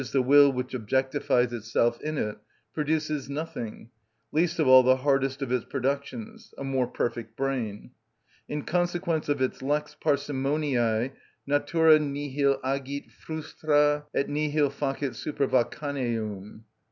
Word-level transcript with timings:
_,the 0.11 0.19
will 0.23 0.51
which 0.51 0.73
objectifies 0.73 1.53
itself 1.53 2.01
in 2.01 2.17
it) 2.17 2.35
produces 2.73 3.29
nothing, 3.29 3.91
least 4.31 4.57
of 4.57 4.67
all 4.67 4.81
the 4.81 4.95
hardest 4.95 5.43
of 5.43 5.51
its 5.51 5.63
productions—a 5.63 6.63
more 6.63 6.87
perfect 6.87 7.37
brain: 7.37 7.91
in 8.49 8.63
consequence 8.63 9.29
of 9.29 9.43
its 9.43 9.61
lex 9.61 9.95
parsimoniæ: 10.03 11.11
natura 11.45 11.99
nihil 11.99 12.59
agit 12.63 13.11
frustra 13.11 14.03
et 14.15 14.27
nihil 14.27 14.71
facit 14.71 15.11
supervacaneum. 15.13 16.63